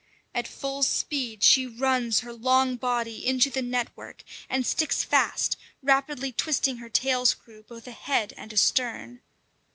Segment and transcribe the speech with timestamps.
[0.33, 6.31] At full speed she runs her long body into the network and sticks fast, rapidly
[6.31, 9.21] twisting her tail screw both ahead and astern.